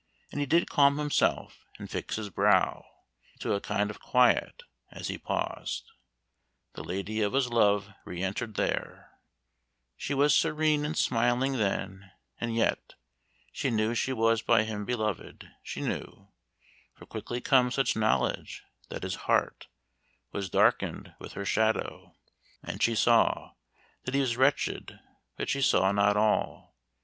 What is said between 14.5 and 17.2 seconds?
him beloved, she knew, For